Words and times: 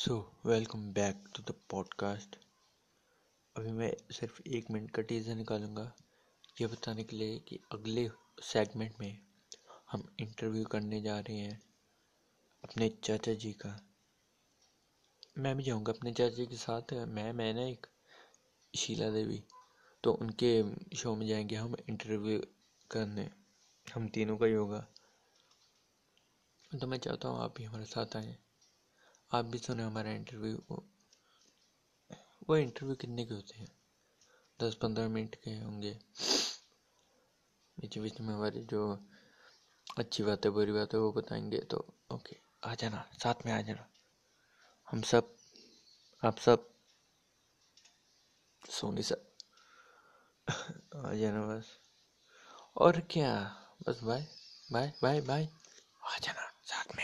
So 0.00 0.32
welcome 0.46 0.92
back 0.92 1.24
to 1.36 1.42
the 1.42 1.54
podcast 1.70 2.36
अभी 3.56 3.72
मैं 3.72 3.96
सिर्फ़ 4.10 4.42
एक 4.48 4.70
मिनट 4.70 4.90
का 4.90 5.02
टीज़र 5.02 5.34
निकालूँगा। 5.34 5.92
ये 6.60 6.66
बताने 6.66 7.04
के 7.04 7.16
लिए 7.16 7.38
कि 7.38 7.58
अगले 7.72 8.10
सेगमेंट 8.42 8.94
में 9.00 9.18
हम 9.92 10.16
इंटरव्यू 10.20 10.64
करने 10.64 11.00
जा 11.00 11.20
रहे 11.20 11.36
हैं 11.36 11.62
अपने 12.64 12.88
चाचा 12.88 13.34
जी 13.34 13.52
का। 13.52 13.88
मैं 15.38 15.56
भी 15.56 15.62
जाऊँगा 15.62 15.92
अपने 15.92 16.12
चाचा 16.12 16.36
जी 16.36 16.46
के 16.46 16.56
साथ। 16.56 16.92
मैं 16.92 17.32
मैं 17.32 17.54
ना 17.54 17.62
एक 17.62 17.86
शीला 18.76 19.10
देवी। 19.10 19.44
तो 20.04 20.12
उनके 20.12 20.62
शो 20.96 21.14
में 21.14 21.26
जाएँगे 21.26 21.56
हम 21.56 21.76
इंटरव्यू 21.88 22.40
करने। 22.90 23.30
हम 23.94 24.08
तीनों 24.08 24.38
का 24.38 24.46
ही 24.46 24.52
होगा। 24.52 24.86
तो 26.80 26.86
मैं 26.86 26.98
चाहता 26.98 27.28
हूँ 27.28 27.40
आप 27.40 27.54
भी 27.56 27.64
हमारे 27.64 27.84
साथ 27.84 28.16
आएँ। 28.16 28.49
आप 29.32 29.44
भी 29.44 29.58
सुने 29.58 29.82
हमारा 29.82 30.10
इंटरव्यू 30.10 30.82
वो 32.48 32.56
इंटरव्यू 32.56 32.96
कितने 32.96 33.26
के 33.26 33.34
होते 33.34 33.58
हैं? 33.58 33.68
दस 34.60 34.74
पंद्रह 34.74 35.08
मिनट 35.08 35.34
के 35.34 35.50
होंगे। 35.50 35.98
बीच 37.80 37.98
बीच 37.98 38.20
में 38.20 38.34
हमारी 38.34 38.64
जो 38.64 39.08
अच्छी 39.98 40.22
बात, 40.22 40.46
बुरी 40.46 40.72
बात 40.72 40.94
वो 40.94 41.12
बताएँगे 41.12 41.58
तो 41.58 41.94
ओके 42.10 42.36
आ 42.64 42.74
जाना, 42.74 43.10
साथ 43.22 43.34
में 43.46 43.52
आ 43.52 43.60
जाना। 43.60 43.88
हम 44.90 45.02
सब, 45.02 45.36
आप 46.24 46.38
सब, 46.38 46.74
सोनी 48.70 49.02
सर, 49.02 49.36
आ 51.06 51.12
जाना 51.12 51.46
बस। 51.46 51.78
और 52.76 53.00
क्या? 53.00 53.56
बस 53.88 54.00
बाय 54.02 54.26
बाय 54.72 54.92
बाय 55.02 55.20
बाय 55.20 55.48
आ 56.02 56.18
जाना, 56.18 56.52
साथ 56.64 56.96
में। 56.96 56.99